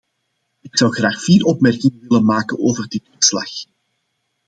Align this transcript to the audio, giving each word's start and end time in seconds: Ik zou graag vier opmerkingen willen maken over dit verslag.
Ik 0.61 0.77
zou 0.77 0.91
graag 0.93 1.23
vier 1.23 1.43
opmerkingen 1.43 1.99
willen 2.07 2.25
maken 2.25 2.59
over 2.59 2.87
dit 2.87 3.03
verslag. 3.13 3.49